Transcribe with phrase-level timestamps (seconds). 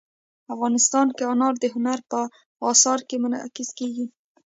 [0.53, 2.19] افغانستان کې انار د هنر په
[2.71, 4.05] اثار کې منعکس کېږي.